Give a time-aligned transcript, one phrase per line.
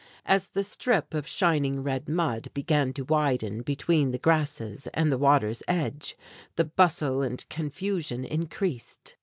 [0.25, 5.17] As the strip of shining red mud began to widen between the grasses and the
[5.19, 6.17] water's edge,
[6.55, 9.15] the bustle and confusion increased.